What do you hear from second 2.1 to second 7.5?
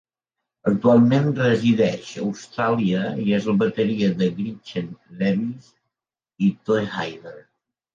a Austràlia i és el bateria de Gretchen Lewis i Toehider.